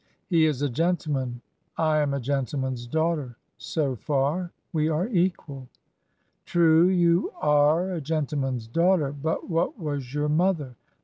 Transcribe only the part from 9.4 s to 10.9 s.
what was your mother?